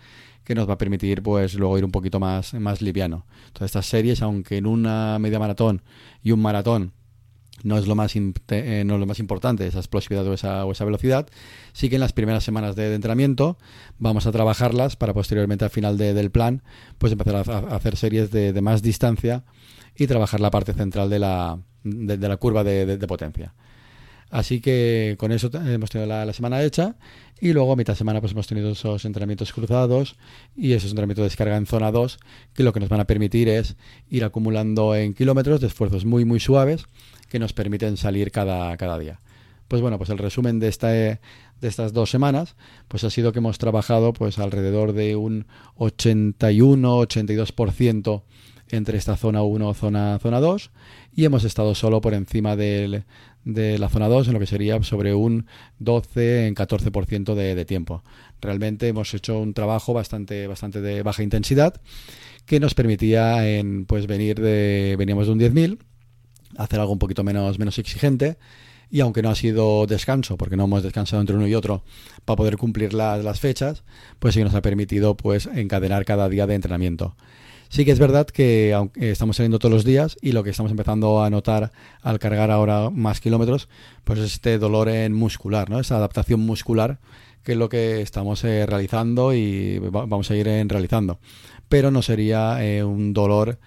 que 0.44 0.54
nos 0.54 0.68
va 0.68 0.74
a 0.74 0.78
permitir 0.78 1.22
pues 1.22 1.54
luego 1.54 1.78
ir 1.78 1.84
un 1.84 1.90
poquito 1.90 2.20
más, 2.20 2.54
más 2.54 2.82
liviano. 2.82 3.26
Todas 3.52 3.68
estas 3.68 3.86
series, 3.86 4.22
aunque 4.22 4.56
en 4.56 4.66
una 4.66 5.18
media 5.18 5.38
maratón 5.38 5.82
y 6.22 6.32
un 6.32 6.40
maratón 6.40 6.92
no 7.62 7.76
es 7.76 7.86
lo 7.86 7.94
más, 7.94 8.14
eh, 8.16 8.82
no 8.86 8.94
es 8.94 9.00
lo 9.00 9.06
más 9.06 9.18
importante, 9.18 9.66
esa 9.66 9.78
explosividad 9.78 10.26
o 10.26 10.32
esa, 10.32 10.64
o 10.64 10.72
esa 10.72 10.84
velocidad, 10.84 11.28
sí 11.72 11.88
que 11.88 11.96
en 11.96 12.00
las 12.00 12.12
primeras 12.12 12.42
semanas 12.42 12.74
de, 12.74 12.94
entrenamiento 12.94 13.58
vamos 13.98 14.26
a 14.26 14.32
trabajarlas 14.32 14.96
para 14.96 15.12
posteriormente 15.12 15.64
al 15.64 15.70
final 15.70 15.98
del 15.98 16.30
plan 16.30 16.62
pues 16.98 17.12
empezar 17.12 17.36
a, 17.36 17.58
hacer 17.74 17.96
series 17.96 18.30
de, 18.30 18.58
más 18.62 18.82
distancia 18.82 19.44
y 19.94 20.06
trabajar 20.06 20.40
la 20.40 20.50
parte 20.50 20.72
central 20.72 21.10
de 21.10 21.18
la, 21.18 21.58
de, 21.84 22.16
la 22.16 22.36
curva 22.38 22.64
de 22.64 23.06
potencia. 23.06 23.54
Así 24.30 24.60
que 24.60 25.16
con 25.18 25.32
eso 25.32 25.50
hemos 25.52 25.90
tenido 25.90 26.06
la, 26.06 26.32
semana 26.32 26.62
hecha 26.62 26.94
y 27.40 27.52
luego 27.52 27.72
a 27.72 27.76
mitad 27.76 27.94
de 27.94 27.98
semana 27.98 28.20
pues 28.20 28.30
hemos 28.32 28.46
tenido 28.46 28.70
esos 28.70 29.04
entrenamientos 29.04 29.52
cruzados 29.52 30.14
y 30.56 30.70
esos 30.72 30.90
entrenamientos 30.90 31.22
de 31.22 31.30
descarga 31.30 31.56
en 31.56 31.66
zona 31.66 31.90
2 31.90 32.20
que 32.54 32.62
lo 32.62 32.72
que 32.72 32.78
nos 32.78 32.88
van 32.88 33.00
a 33.00 33.06
permitir 33.06 33.48
es 33.48 33.74
ir 34.08 34.22
acumulando 34.24 34.94
en 34.94 35.14
kilómetros 35.14 35.60
de 35.60 35.66
esfuerzos 35.66 36.04
muy 36.04 36.24
muy 36.24 36.38
suaves 36.38 36.84
que 37.28 37.40
nos 37.40 37.52
permiten 37.52 37.96
salir 37.96 38.30
cada, 38.30 38.76
cada 38.76 38.96
día. 38.98 39.18
Pues 39.66 39.82
bueno, 39.82 39.98
pues 39.98 40.10
el 40.10 40.18
resumen 40.18 40.60
de, 40.60 40.68
esta, 40.68 40.88
de 40.88 41.18
estas 41.60 41.92
dos 41.92 42.10
semanas 42.10 42.54
pues 42.86 43.02
ha 43.04 43.10
sido 43.10 43.32
que 43.32 43.40
hemos 43.40 43.58
trabajado 43.58 44.12
pues 44.12 44.38
alrededor 44.38 44.92
de 44.92 45.16
un 45.16 45.46
81-82% 45.76 48.22
entre 48.76 48.98
esta 48.98 49.16
zona 49.16 49.42
1 49.42 49.74
zona 49.74 50.18
zona 50.18 50.40
2 50.40 50.70
y 51.14 51.24
hemos 51.24 51.44
estado 51.44 51.74
solo 51.74 52.00
por 52.00 52.14
encima 52.14 52.56
del 52.56 53.04
de 53.44 53.78
la 53.78 53.88
zona 53.88 54.08
2 54.08 54.28
en 54.28 54.34
lo 54.34 54.40
que 54.40 54.46
sería 54.46 54.82
sobre 54.82 55.14
un 55.14 55.46
12 55.78 56.46
en 56.46 56.54
14% 56.54 57.34
de, 57.34 57.54
de 57.54 57.64
tiempo. 57.64 58.02
Realmente 58.40 58.88
hemos 58.88 59.12
hecho 59.14 59.38
un 59.38 59.54
trabajo 59.54 59.94
bastante, 59.94 60.46
bastante 60.46 60.80
de 60.80 61.02
baja 61.02 61.22
intensidad 61.22 61.80
que 62.44 62.60
nos 62.60 62.74
permitía 62.74 63.48
en, 63.48 63.86
pues 63.86 64.06
venir 64.06 64.40
de 64.40 64.96
veníamos 64.98 65.26
de 65.26 65.32
un 65.32 65.40
10.000 65.40 65.78
hacer 66.56 66.80
algo 66.80 66.92
un 66.92 66.98
poquito 66.98 67.24
menos 67.24 67.58
menos 67.58 67.78
exigente 67.78 68.36
y 68.90 69.00
aunque 69.00 69.22
no 69.22 69.30
ha 69.30 69.34
sido 69.36 69.86
descanso, 69.86 70.36
porque 70.36 70.56
no 70.56 70.64
hemos 70.64 70.82
descansado 70.82 71.20
entre 71.20 71.36
uno 71.36 71.46
y 71.46 71.54
otro 71.54 71.84
para 72.24 72.36
poder 72.36 72.56
cumplir 72.56 72.92
las, 72.92 73.22
las 73.24 73.38
fechas, 73.38 73.84
pues 74.18 74.34
sí 74.34 74.42
nos 74.42 74.54
ha 74.54 74.62
permitido 74.62 75.16
pues 75.16 75.46
encadenar 75.46 76.04
cada 76.04 76.28
día 76.28 76.46
de 76.46 76.56
entrenamiento. 76.56 77.16
Sí 77.70 77.84
que 77.84 77.92
es 77.92 78.00
verdad 78.00 78.26
que 78.26 78.74
aunque 78.74 79.12
estamos 79.12 79.36
saliendo 79.36 79.60
todos 79.60 79.72
los 79.72 79.84
días 79.84 80.16
y 80.20 80.32
lo 80.32 80.42
que 80.42 80.50
estamos 80.50 80.72
empezando 80.72 81.22
a 81.22 81.30
notar 81.30 81.70
al 82.02 82.18
cargar 82.18 82.50
ahora 82.50 82.90
más 82.90 83.20
kilómetros, 83.20 83.68
pues 84.02 84.18
es 84.18 84.32
este 84.32 84.58
dolor 84.58 84.88
en 84.88 85.12
muscular, 85.12 85.70
¿no? 85.70 85.78
Esa 85.78 85.96
adaptación 85.96 86.40
muscular 86.40 86.98
que 87.44 87.52
es 87.52 87.58
lo 87.58 87.68
que 87.68 88.00
estamos 88.00 88.42
eh, 88.42 88.66
realizando 88.66 89.32
y 89.32 89.78
vamos 89.78 90.28
a 90.32 90.36
ir 90.36 90.48
en 90.48 90.68
realizando. 90.68 91.20
Pero 91.68 91.92
no 91.92 92.02
sería 92.02 92.62
eh, 92.64 92.82
un 92.82 93.12
dolor 93.14 93.60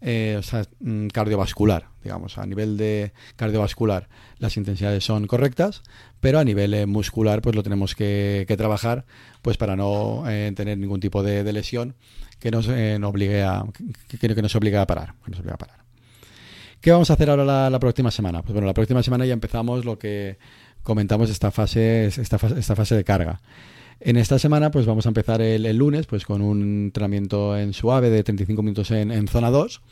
eh, 0.00 0.40
mm, 0.80 1.08
cardiovascular, 1.08 1.88
digamos, 2.02 2.38
a 2.38 2.46
nivel 2.46 2.76
de 2.76 3.12
cardiovascular 3.36 4.08
las 4.38 4.56
intensidades 4.56 5.04
son 5.04 5.26
correctas, 5.26 5.82
pero 6.20 6.38
a 6.38 6.44
nivel 6.44 6.86
muscular 6.86 7.42
pues 7.42 7.54
lo 7.54 7.62
tenemos 7.62 7.94
que, 7.94 8.46
trabajar 8.56 9.04
pues 9.42 9.56
para 9.56 9.76
no 9.76 10.24
tener 10.54 10.78
ningún 10.78 11.00
tipo 11.00 11.22
de, 11.22 11.50
lesión 11.52 11.94
que 12.40 12.50
nos, 12.50 12.68
eh, 12.68 12.98
obligue 13.02 13.42
a, 13.42 13.64
que, 14.08 14.18
que, 14.18 14.42
nos 14.42 14.56
obligue 14.56 14.78
a 14.78 14.86
parar. 14.86 15.14
Que 15.24 15.30
nos 15.30 15.40
a 15.40 15.56
parar. 15.58 15.80
¿Qué 16.80 16.90
vamos 16.90 17.10
a 17.10 17.12
hacer 17.12 17.28
ahora 17.28 17.68
la, 17.68 17.78
próxima 17.78 18.10
semana? 18.10 18.42
Pues 18.42 18.54
bueno, 18.54 18.66
la 18.66 18.74
próxima 18.74 19.02
semana 19.02 19.26
ya 19.26 19.34
empezamos 19.34 19.84
lo 19.84 19.98
que 19.98 20.38
comentamos 20.82 21.28
esta 21.28 21.50
fase, 21.50 22.06
esta 22.06 22.38
esta 22.56 22.74
fase 22.74 22.94
de 22.94 23.04
carga. 23.04 23.40
En 24.00 24.16
esta 24.16 24.38
semana 24.38 24.70
pues 24.70 24.86
vamos 24.86 25.04
a 25.04 25.10
empezar 25.10 25.42
el, 25.42 25.76
lunes 25.76 26.06
pues 26.06 26.24
con 26.24 26.40
un 26.40 26.84
entrenamiento 26.86 27.56
en 27.56 27.74
suave 27.74 28.08
de 28.08 28.24
35 28.24 28.62
minutos 28.62 28.90
en, 28.90 29.28
zona 29.28 29.50
2 29.50 29.82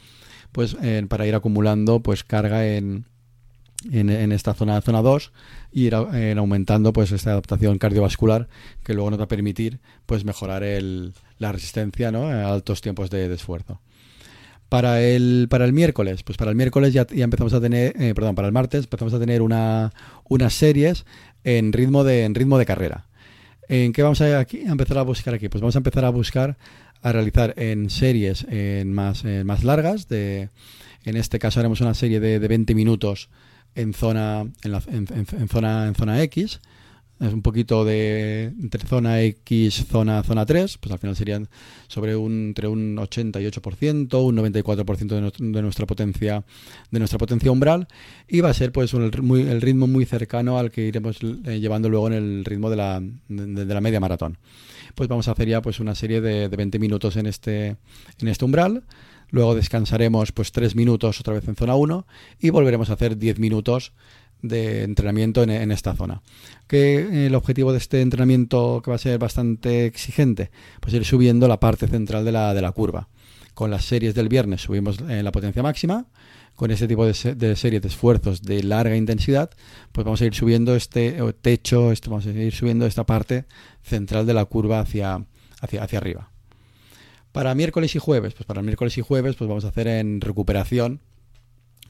pues 0.51 0.77
para 1.09 1.27
ir 1.27 1.35
acumulando 1.35 2.01
pues 2.01 2.25
carga 2.25 2.67
en, 2.67 3.05
en, 3.93 4.33
esta 4.33 4.55
zona 4.55 4.81
zona 4.81 5.03
2 5.03 5.33
y 5.73 5.87
ir 5.87 5.95
aumentando 5.95 6.95
pues 6.95 7.13
esta 7.13 7.33
adaptación 7.33 7.77
cardiovascular 7.77 8.49
que 8.83 8.95
luego 8.95 9.11
nos 9.11 9.21
va 9.21 9.25
a 9.25 9.29
permitir 9.29 9.79
pues 10.07 10.25
mejorar 10.25 10.63
el, 10.63 11.13
la 11.39 11.53
resistencia 11.53 12.11
¿no? 12.11 12.29
a 12.29 12.51
altos 12.51 12.81
tiempos 12.81 13.11
de, 13.11 13.33
esfuerzo. 13.33 13.81
Para 14.71 15.03
el, 15.03 15.49
para 15.49 15.65
el 15.65 15.73
miércoles, 15.73 16.23
pues 16.23 16.37
para 16.37 16.51
el 16.51 16.57
miércoles 16.57 16.93
ya, 16.93 17.07
ya 17.07 17.25
empezamos 17.25 17.55
a 17.55 17.61
tener, 17.61 17.95
eh, 18.01 18.15
perdón, 18.15 18.35
para 18.35 18.49
el 18.49 18.53
martes 18.53 18.85
empezamos 18.85 19.15
a 19.15 19.19
tener 19.19 19.41
una, 19.41 19.93
unas 20.29 20.53
series 20.53 21.07
en 21.45 21.73
ritmo 21.73 22.05
de, 22.05 22.25
en 22.25 22.35
ritmo 22.35 22.59
de 22.59 22.67
carrera. 22.67 23.08
¿En 23.69 23.93
qué 23.93 24.03
vamos 24.03 24.21
a, 24.23 24.41
empezar 24.41 24.99
a 24.99 25.03
buscar 25.03 25.35
aquí? 25.35 25.49
Pues 25.49 25.61
vamos 25.61 25.77
a 25.77 25.79
empezar 25.79 26.05
a 26.05 26.11
buscar 26.11 26.57
a 27.03 27.13
realizar 27.13 27.55
en 27.57 27.91
series 27.91 28.45
en 28.49 28.93
más, 28.93 29.25
más 29.25 29.63
largas. 29.63 30.09
De, 30.09 30.49
en 31.05 31.17
este 31.17 31.39
caso 31.39 31.61
haremos 31.61 31.81
una 31.81 31.95
serie 31.95 32.19
de, 32.19 32.39
de 32.39 32.49
20 32.49 32.75
minutos 32.75 33.29
en 33.75 33.93
zona, 33.93 34.47
en, 34.63 34.73
la, 34.73 34.83
en, 34.89 35.07
en, 35.15 35.49
zona, 35.49 35.87
en 35.87 35.95
zona 35.95 36.23
X. 36.23 36.61
Es 37.21 37.33
un 37.33 37.43
poquito 37.43 37.85
de 37.85 38.53
entre 38.61 38.87
zona 38.87 39.21
X, 39.23 39.87
zona, 39.91 40.23
zona 40.23 40.47
3, 40.47 40.79
pues 40.79 40.93
al 40.93 41.01
final 41.01 41.17
serían 41.17 41.49
sobre 41.89 42.15
un, 42.15 42.49
entre 42.49 42.69
un 42.69 42.97
88%, 42.97 44.23
un 44.23 44.37
94% 44.37 45.37
de, 45.37 45.63
nuestra 45.63 45.85
potencia, 45.85 46.45
de 46.93 46.99
nuestra 47.01 47.19
potencia 47.19 47.51
umbral, 47.51 47.89
y 48.29 48.41
va 48.41 48.51
a 48.51 48.55
ser 48.55 48.71
pues 48.71 48.95
el 48.95 49.11
ritmo 49.61 49.89
muy 49.89 50.05
cercano 50.05 50.59
al 50.59 50.71
que 50.71 50.83
iremos 50.87 51.19
eh, 51.23 51.59
llevando 51.59 51.89
luego 51.89 52.07
en 52.07 52.13
el 52.13 52.45
ritmo 52.45 52.71
de 52.71 52.77
la, 52.77 53.03
de, 53.29 53.65
la 53.65 53.81
media 53.81 53.99
maratón. 53.99 54.39
Pues 54.95 55.09
vamos 55.09 55.27
a 55.27 55.33
hacer 55.33 55.49
ya 55.49 55.61
pues 55.61 55.81
una 55.81 55.97
serie 55.97 56.21
de, 56.21 56.49
de 56.49 56.57
20 56.57 56.79
minutos 56.79 57.17
en 57.17 57.27
este, 57.27 57.77
en 58.21 58.29
este 58.29 58.45
umbral. 58.45 58.85
Luego 59.31 59.55
descansaremos 59.55 60.31
pues 60.33 60.53
3 60.53 60.77
minutos 60.77 61.21
otra 61.21 61.35
vez 61.35 61.47
en 61.49 61.57
zona 61.57 61.75
1 61.75 62.07
y 62.39 62.51
volveremos 62.51 62.91
a 62.91 62.95
hacer 62.95 63.19
10 63.19 63.39
minutos 63.41 63.93
de 64.43 64.85
entrenamiento 64.85 65.43
en, 65.43 65.71
esta 65.73 65.95
zona. 65.95 66.23
Que 66.67 67.27
el 67.27 67.35
objetivo 67.35 67.73
de 67.73 67.79
este 67.79 68.01
entrenamiento 68.01 68.81
que 68.85 68.91
va 68.91 68.97
a 68.97 68.99
ser 68.99 69.19
bastante 69.19 69.87
exigente, 69.87 70.51
pues 70.81 70.95
ir 70.95 71.05
subiendo 71.05 71.49
la 71.49 71.61
parte 71.61 71.87
central 71.87 72.25
de 72.25 72.33
la, 72.33 72.55
de 72.55 72.63
la 72.63 72.73
curva. 72.73 73.09
Con 73.55 73.71
las 73.71 73.85
series 73.85 74.15
del 74.15 74.29
viernes 74.29 74.63
subimos 74.63 74.99
eh, 75.09 75.23
la 75.23 75.33
potencia 75.33 75.63
máxima, 75.63 76.07
con 76.55 76.71
este 76.71 76.89
tipo 76.89 77.07
de, 77.07 77.35
de, 77.35 77.57
series 77.57 77.83
de 77.83 77.89
esfuerzos 77.89 78.43
de 78.43 78.63
larga 78.63 78.97
intensidad, 78.97 79.51
pues 79.93 80.05
vamos 80.05 80.21
a 80.21 80.27
ir 80.27 80.35
subiendo 80.35 80.75
este 80.75 81.17
techo, 81.41 81.93
este, 81.93 82.11
vamos 82.11 82.27
a 82.27 82.31
ir 82.31 82.53
subiendo 82.53 82.85
esta 82.87 83.07
parte 83.07 83.45
central 83.83 84.27
de 84.27 84.35
la 84.35 84.45
curva 84.45 84.81
hacia, 84.81 85.25
hacia, 85.61 85.85
hacia 85.85 85.99
arriba. 85.99 86.31
Para 87.31 87.55
miércoles 87.55 87.95
y 87.95 87.99
jueves, 88.01 88.35
pues 88.35 88.47
para 88.47 88.63
miércoles 88.63 88.99
y 88.99 89.03
jueves, 89.03 89.37
pues 89.37 89.47
vamos 89.47 89.65
a 89.65 89.69
hacer 89.69 89.87
en 89.87 90.21
recuperación 90.21 91.01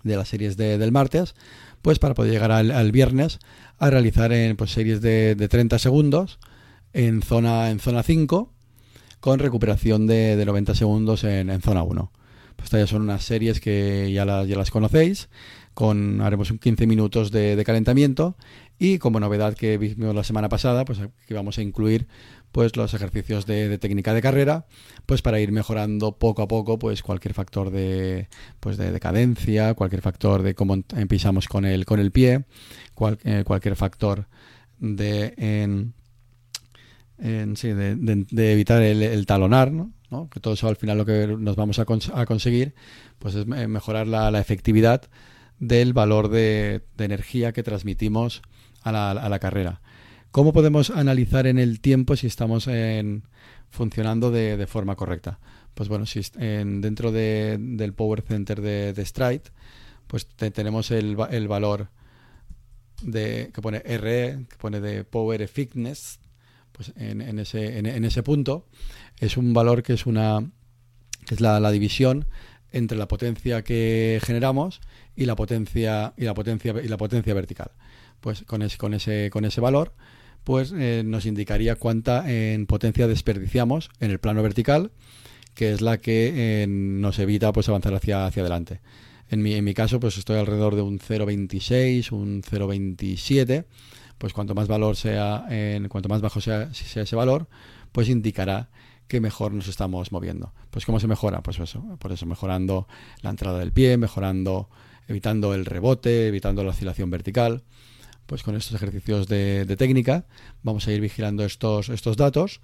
de 0.08 0.16
las 0.16 0.28
series 0.28 0.56
de, 0.56 0.78
del 0.78 0.92
martes, 0.92 1.34
pues 1.82 1.98
para 1.98 2.14
poder 2.14 2.32
llegar 2.32 2.50
al, 2.50 2.92
viernes 2.92 3.38
a 3.78 3.90
realizar 3.90 4.32
en 4.32 4.56
pues, 4.56 4.72
series 4.72 5.00
de, 5.00 5.34
de, 5.34 5.48
30 5.48 5.78
segundos 5.78 6.38
en 6.92 7.22
zona, 7.22 7.70
en 7.70 7.78
zona 7.78 8.02
5 8.02 8.52
con 9.20 9.38
recuperación 9.38 10.06
de, 10.06 10.36
de 10.36 10.44
90 10.44 10.74
segundos 10.74 11.24
en, 11.24 11.50
en, 11.50 11.60
zona 11.60 11.82
1. 11.82 12.12
Pues 12.56 12.66
estas 12.66 12.80
ya 12.80 12.86
son 12.86 13.02
unas 13.02 13.22
series 13.24 13.60
que 13.60 14.10
ya 14.12 14.24
las, 14.24 14.48
ya 14.48 14.56
las 14.56 14.70
conocéis, 14.70 15.28
con 15.78 16.20
haremos 16.22 16.50
un 16.50 16.58
15 16.58 16.88
minutos 16.88 17.30
de, 17.30 17.62
calentamiento 17.64 18.34
y 18.80 18.98
como 18.98 19.20
novedad 19.20 19.54
que 19.54 19.78
vimos 19.78 20.12
la 20.12 20.24
semana 20.24 20.48
pasada, 20.48 20.84
pues 20.84 20.98
aquí 20.98 21.34
vamos 21.34 21.56
a 21.56 21.62
incluir 21.62 22.08
pues 22.50 22.74
los 22.74 22.94
ejercicios 22.94 23.46
de, 23.46 23.78
técnica 23.78 24.12
de 24.12 24.20
carrera, 24.20 24.66
pues 25.06 25.22
para 25.22 25.38
ir 25.38 25.52
mejorando 25.52 26.18
poco 26.18 26.42
a 26.42 26.48
poco 26.48 26.80
pues 26.80 27.04
cualquier 27.04 27.32
factor 27.32 27.70
de 27.70 28.26
pues 28.58 28.76
de, 28.76 28.90
de 28.90 28.98
cadencia, 28.98 29.74
cualquier 29.74 30.02
factor 30.02 30.42
de 30.42 30.56
cómo 30.56 30.82
pisamos 31.08 31.46
con 31.46 31.64
el 31.64 31.84
con 31.84 32.00
el 32.00 32.10
pie, 32.10 32.46
cual, 32.92 33.20
eh, 33.22 33.44
cualquier 33.46 33.76
factor 33.76 34.26
de 34.80 35.32
en, 37.20 37.54
sí, 37.56 37.68
de, 37.68 37.94
de, 37.94 38.52
evitar 38.52 38.82
el, 38.82 39.26
talonar, 39.26 39.70
¿no? 39.70 39.92
Que 40.28 40.40
todo 40.40 40.54
eso 40.54 40.66
al 40.66 40.74
final 40.74 40.98
lo 40.98 41.06
que 41.06 41.28
nos 41.38 41.54
vamos 41.54 41.78
a, 41.78 41.84
cons 41.84 42.10
a 42.12 42.26
conseguir 42.26 42.74
pues 43.20 43.36
es 43.36 43.46
mejorar 43.46 44.08
la 44.08 44.40
efectividad 44.40 45.02
del 45.58 45.92
valor 45.92 46.28
de, 46.28 46.82
energía 46.98 47.52
que 47.52 47.62
transmitimos 47.62 48.42
a 48.82 48.92
la, 48.92 49.10
a 49.10 49.28
la 49.28 49.38
carrera. 49.38 49.80
¿Cómo 50.30 50.52
podemos 50.52 50.90
analizar 50.90 51.46
en 51.46 51.58
el 51.58 51.80
tiempo 51.80 52.14
si 52.14 52.26
estamos 52.26 52.66
en, 52.68 53.24
funcionando 53.70 54.30
de, 54.30 54.66
forma 54.66 54.94
correcta? 54.94 55.40
Pues 55.74 55.88
bueno, 55.88 56.06
si 56.06 56.20
en, 56.38 56.80
dentro 56.80 57.12
de, 57.12 57.56
del 57.58 57.94
Power 57.94 58.22
Center 58.22 58.60
de, 58.60 58.92
de 58.92 59.04
Stride, 59.06 59.44
pues 60.06 60.26
te, 60.26 60.50
tenemos 60.50 60.90
el, 60.90 61.16
valor 61.16 61.88
de, 63.02 63.50
que 63.54 63.62
pone 63.62 63.78
RE, 63.78 64.46
que 64.48 64.56
pone 64.58 64.80
de 64.80 65.04
Power 65.04 65.40
Effectiveness, 65.40 66.20
pues 66.72 66.92
en, 66.96 67.38
ese, 67.38 67.78
en, 67.78 68.04
ese 68.04 68.22
punto 68.22 68.66
es 69.18 69.36
un 69.36 69.52
valor 69.52 69.82
que 69.82 69.94
es 69.94 70.06
una 70.06 70.48
que 71.26 71.34
es 71.34 71.40
la 71.40 71.70
división 71.72 72.26
entre 72.72 72.98
la 72.98 73.08
potencia 73.08 73.62
que 73.62 74.20
generamos 74.22 74.80
y 75.16 75.24
la 75.24 75.36
potencia 75.36 76.12
y 76.16 76.24
la 76.24 76.34
potencia 76.34 76.74
y 76.82 76.88
la 76.88 76.96
potencia 76.96 77.34
vertical. 77.34 77.70
Pues 78.20 78.42
con 78.42 78.62
ese, 78.62 78.76
con 78.78 78.94
ese, 78.94 79.30
con 79.30 79.44
ese 79.44 79.60
valor 79.60 79.92
pues 80.48 80.72
eh, 80.74 81.02
nos 81.04 81.26
indicaría 81.26 81.76
cuánta 81.76 82.24
en 82.30 82.64
potencia 82.64 83.06
desperdiciamos 83.06 83.90
en 84.00 84.10
el 84.10 84.18
plano 84.18 84.42
vertical, 84.42 84.92
que 85.52 85.72
es 85.72 85.82
la 85.82 85.98
que 85.98 86.62
eh, 86.62 86.66
nos 86.66 87.18
evita 87.18 87.52
pues 87.52 87.68
avanzar 87.68 87.92
hacia, 87.92 88.24
hacia 88.24 88.40
adelante. 88.40 88.80
En 89.28 89.42
mi, 89.42 89.52
en 89.54 89.64
mi 89.64 89.74
caso, 89.74 90.00
pues 90.00 90.16
estoy 90.16 90.38
alrededor 90.38 90.74
de 90.74 90.80
un 90.80 91.00
0,26, 91.00 92.12
un 92.12 92.42
0,27. 92.42 93.66
Pues 94.16 94.32
cuanto 94.32 94.54
más 94.54 94.68
valor 94.68 94.96
sea, 94.96 95.44
en, 95.50 95.86
cuanto 95.88 96.08
más 96.08 96.22
bajo 96.22 96.40
sea, 96.40 96.72
sea 96.72 97.02
ese 97.02 97.14
valor, 97.14 97.46
pues 97.92 98.08
indicará 98.08 98.70
que 99.08 99.20
mejor 99.20 99.52
nos 99.52 99.68
estamos 99.68 100.12
moviendo. 100.12 100.52
Pues 100.70 100.86
cómo 100.86 101.00
se 101.00 101.06
mejora, 101.06 101.42
pues 101.42 101.58
eso, 101.58 101.82
por 101.98 102.12
eso 102.12 102.26
mejorando 102.26 102.86
la 103.22 103.30
entrada 103.30 103.58
del 103.58 103.72
pie, 103.72 103.96
mejorando, 103.96 104.68
evitando 105.08 105.54
el 105.54 105.64
rebote, 105.64 106.28
evitando 106.28 106.62
la 106.62 106.70
oscilación 106.70 107.10
vertical 107.10 107.64
pues 108.28 108.42
con 108.42 108.54
estos 108.54 108.74
ejercicios 108.74 109.26
de, 109.26 109.64
técnica 109.78 110.26
vamos 110.62 110.86
a 110.86 110.92
ir 110.92 111.00
vigilando 111.00 111.46
estos, 111.46 111.88
estos 111.88 112.18
datos 112.18 112.60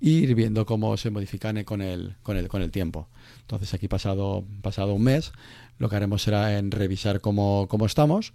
e 0.00 0.10
ir 0.10 0.34
viendo 0.36 0.64
cómo 0.64 0.96
se 0.96 1.10
modifican 1.10 1.64
con 1.64 1.82
el, 1.82 2.14
con 2.22 2.36
el, 2.36 2.46
con 2.46 2.62
el 2.62 2.70
tiempo. 2.70 3.08
Entonces 3.40 3.74
aquí 3.74 3.88
pasado, 3.88 4.44
pasado 4.62 4.94
un 4.94 5.02
mes 5.02 5.32
lo 5.78 5.88
que 5.88 5.96
haremos 5.96 6.22
será 6.22 6.56
en 6.56 6.70
revisar 6.70 7.20
cómo, 7.20 7.66
cómo 7.68 7.84
estamos 7.84 8.32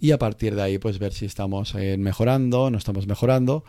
y 0.00 0.12
a 0.12 0.18
partir 0.18 0.54
de 0.54 0.62
ahí 0.62 0.78
pues 0.78 0.98
ver 0.98 1.12
si 1.12 1.26
estamos 1.26 1.74
eh, 1.74 1.98
mejorando, 1.98 2.70
no 2.70 2.78
estamos 2.78 3.06
mejorando 3.06 3.64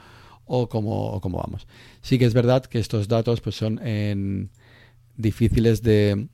o 0.45 0.69
cómo, 0.69 1.19
vamos. 1.21 1.67
Sí 2.01 2.17
que 2.19 2.25
es 2.25 2.33
verdad 2.33 2.65
que 2.65 2.79
estos 2.79 3.07
datos 3.07 3.41
pues 3.41 3.55
son 3.55 3.79
difíciles 5.17 5.81
de, 5.81 6.27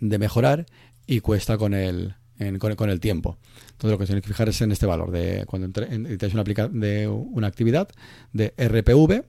mejorar 0.00 0.66
y 1.06 1.20
cuesta 1.20 1.58
con 1.58 1.74
el, 1.74 2.14
con, 2.58 2.90
el 2.90 3.00
tiempo. 3.00 3.38
Entonces 3.72 3.90
lo 3.90 3.98
que 3.98 4.06
tiene 4.06 4.22
que 4.22 4.28
fijar 4.28 4.48
es 4.48 4.60
en 4.60 4.72
este 4.72 4.86
valor 4.86 5.10
de 5.10 5.44
cuando 5.46 5.80
editáis 5.82 6.34
una, 6.34 6.44
de 6.44 7.08
una 7.08 7.46
actividad 7.46 7.88
de 8.32 8.54
RPV, 8.56 9.24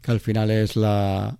que 0.00 0.10
al 0.10 0.20
final 0.20 0.50
es 0.50 0.76
la, 0.76 1.38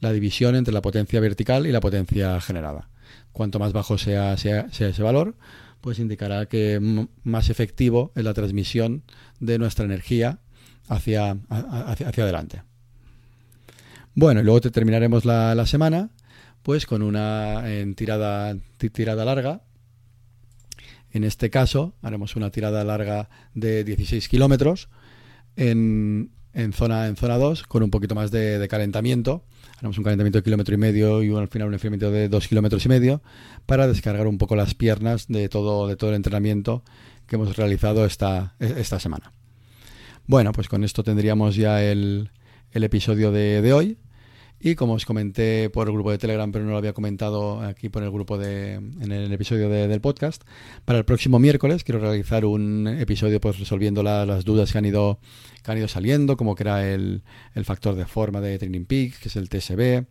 división 0.00 0.54
entre 0.56 0.72
la 0.72 0.82
potencia 0.82 1.20
vertical 1.20 1.66
y 1.66 1.72
la 1.72 1.80
potencia 1.80 2.40
generada. 2.40 2.88
Cuanto 3.32 3.58
más 3.58 3.72
bajo 3.72 3.98
sea 3.98 4.34
ese 4.34 5.02
valor, 5.02 5.36
pues 5.80 5.98
indicará 5.98 6.46
que 6.46 6.80
más 7.22 7.50
efectivo 7.50 8.12
es 8.14 8.24
la 8.24 8.34
transmisión 8.34 9.02
de 9.40 9.58
nuestra 9.58 9.84
energía 9.84 10.40
hacia, 10.88 11.36
hacia, 11.48 12.08
hacia 12.08 12.24
adelante. 12.24 12.62
Bueno, 14.14 14.40
y 14.40 14.44
luego 14.44 14.60
te 14.60 14.70
terminaremos 14.70 15.24
la, 15.24 15.54
la 15.54 15.66
semana 15.66 16.10
pues 16.62 16.86
con 16.86 17.02
una 17.02 17.64
tirada, 17.94 18.56
tirada 18.78 19.24
larga 19.24 19.62
en 21.10 21.24
este 21.24 21.50
caso, 21.50 21.94
haremos 22.02 22.36
una 22.36 22.50
tirada 22.50 22.84
larga 22.84 23.28
de 23.54 23.84
16 23.84 24.28
kilómetros 24.28 24.88
en, 25.56 26.32
en, 26.52 26.72
zona, 26.72 27.06
en 27.08 27.16
zona 27.16 27.38
2 27.38 27.62
con 27.64 27.82
un 27.82 27.90
poquito 27.90 28.14
más 28.14 28.30
de, 28.30 28.58
de, 28.58 28.68
calentamiento. 28.68 29.44
Haremos 29.78 29.96
un 29.96 30.04
calentamiento 30.04 30.38
de 30.38 30.42
kilómetro 30.42 30.74
y 30.74 30.78
medio 30.78 31.22
y 31.22 31.34
al 31.34 31.48
final 31.48 31.68
un 31.68 31.74
enfriamiento 31.74 32.10
de 32.10 32.28
2 32.28 32.48
kilómetros 32.48 32.84
y 32.84 32.88
medio 32.88 33.22
para 33.64 33.86
descargar 33.86 34.26
un 34.26 34.38
poco 34.38 34.54
las 34.54 34.74
piernas 34.74 35.28
de 35.28 35.48
todo, 35.48 35.88
de 35.88 35.96
todo 35.96 36.10
el 36.10 36.16
entrenamiento 36.16 36.84
que 37.26 37.36
hemos 37.36 37.56
realizado 37.56 38.04
esta, 38.04 38.54
esta 38.58 39.00
semana. 39.00 39.32
Bueno, 40.28 40.52
pues 40.52 40.68
con 40.68 40.84
esto 40.84 41.02
tendríamos 41.02 41.56
ya 41.56 41.82
el, 41.82 42.30
el 42.72 42.84
episodio 42.84 43.32
de, 43.32 43.62
de 43.62 43.72
hoy. 43.72 43.96
Y 44.60 44.74
como 44.74 44.92
os 44.92 45.06
comenté 45.06 45.70
por 45.70 45.86
el 45.86 45.94
grupo 45.94 46.10
de 46.10 46.18
Telegram, 46.18 46.52
pero 46.52 46.66
no 46.66 46.72
lo 46.72 46.76
había 46.76 46.92
comentado 46.92 47.62
aquí 47.62 47.88
por 47.88 48.02
el 48.02 48.10
grupo 48.10 48.36
de, 48.36 48.74
en 48.74 49.10
el 49.10 49.32
episodio 49.32 49.70
de, 49.70 49.88
del 49.88 50.02
podcast, 50.02 50.42
para 50.84 50.98
el 50.98 51.06
próximo 51.06 51.38
miércoles 51.38 51.82
quiero 51.82 51.98
realizar 51.98 52.44
un 52.44 52.86
episodio 52.88 53.40
pues 53.40 53.58
resolviendo 53.58 54.02
la, 54.02 54.26
las 54.26 54.44
dudas 54.44 54.70
que 54.70 54.76
han 54.76 54.84
ido 54.84 55.18
que 55.64 55.72
han 55.72 55.78
ido 55.78 55.88
saliendo, 55.88 56.36
como 56.36 56.54
que 56.54 56.64
era 56.64 56.86
el, 56.86 57.22
el 57.54 57.64
factor 57.64 57.94
de 57.94 58.04
forma 58.04 58.42
de 58.42 58.58
Training 58.58 58.84
Peak, 58.84 59.20
que 59.20 59.28
es 59.28 59.36
el 59.36 59.48
TSB, 59.48 60.04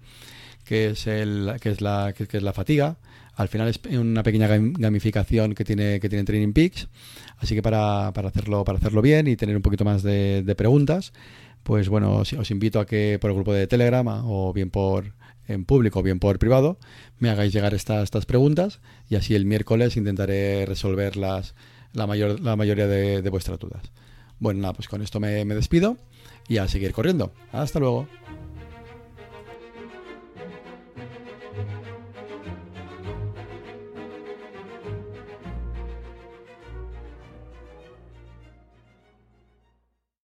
que 0.67 0.89
es 0.89 1.07
el 1.07 1.53
que 1.61 1.69
es 1.69 1.81
la 1.81 2.13
que, 2.13 2.27
es 2.29 2.43
la 2.43 2.53
fatiga. 2.53 2.97
Al 3.35 3.47
final 3.47 3.67
es 3.67 3.79
una 3.97 4.23
pequeña 4.23 4.47
gamificación 4.47 5.53
que 5.53 5.63
tiene 5.63 5.99
que 5.99 6.09
tiene 6.09 6.25
Training 6.25 6.53
Peaks, 6.53 6.89
así 7.37 7.55
que 7.55 7.61
para, 7.61 8.11
para 8.13 8.29
hacerlo 8.29 8.63
para 8.63 8.77
hacerlo 8.79 9.01
bien 9.01 9.27
y 9.27 9.35
tener 9.35 9.55
un 9.55 9.61
poquito 9.61 9.85
más 9.85 10.03
de, 10.03 10.53
preguntas 10.57 11.13
pues 11.63 11.89
bueno, 11.89 12.15
os, 12.15 12.33
os, 12.33 12.49
invito 12.51 12.79
a 12.79 12.85
que 12.85 13.17
por 13.19 13.29
el 13.29 13.35
grupo 13.35 13.53
de 13.53 13.67
Telegram 13.67 14.07
o 14.25 14.53
bien 14.53 14.69
por 14.69 15.13
en 15.47 15.65
público 15.65 15.99
o 15.99 16.03
bien 16.03 16.19
por 16.19 16.39
privado 16.39 16.77
me 17.19 17.29
hagáis 17.29 17.53
llegar 17.53 17.73
estas, 17.73 18.03
estas 18.03 18.25
preguntas 18.25 18.79
y 19.09 19.15
así 19.15 19.35
el 19.35 19.45
miércoles 19.45 19.97
intentaré 19.97 20.65
resolverlas 20.65 21.55
la, 21.93 22.07
mayor, 22.07 22.39
la 22.39 22.55
mayoría 22.55 22.87
de, 22.87 23.29
vuestras 23.29 23.59
dudas. 23.59 23.91
Bueno, 24.39 24.61
nada, 24.61 24.73
pues 24.73 24.87
con 24.87 25.01
esto 25.01 25.19
me 25.19 25.45
despido 25.45 25.97
y 26.47 26.57
a 26.57 26.67
seguir 26.67 26.93
corriendo. 26.93 27.33
Hasta 27.51 27.79
luego. 27.79 28.07